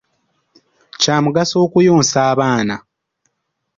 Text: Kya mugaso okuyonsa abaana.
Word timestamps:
Kya 1.01 1.15
mugaso 1.23 1.55
okuyonsa 1.65 2.17
abaana. 2.31 2.75